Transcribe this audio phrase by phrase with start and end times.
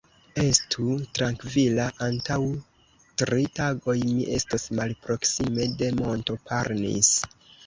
[0.43, 0.85] Estu
[1.17, 2.37] trankvila, antaŭ
[3.23, 7.13] tri tagoj mi estos malproksime de monto Parnis.